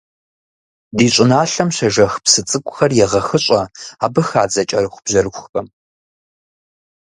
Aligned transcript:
Ди 0.97 1.07
щӏыналъэм 1.13 1.69
щежэх 1.75 2.13
псы 2.23 2.41
цӀыкӀухэр 2.49 2.91
егъэхыщӀэ 3.03 3.61
абы 4.05 4.21
хадзэ 4.27 4.61
кӀэрыхубжьэрыхухэм. 4.69 5.67